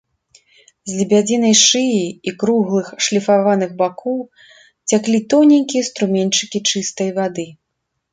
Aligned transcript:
З 0.91 0.95
лебядзінай 0.99 1.55
шыі 1.65 1.99
і 2.31 2.31
круглых 2.43 2.87
шліфаваных 3.07 3.75
бакоў 3.81 4.17
цяклі 4.89 5.19
тоненькія 5.35 5.83
струменьчыкі 5.89 6.59
чыстай 6.69 7.09
вады. 7.21 7.47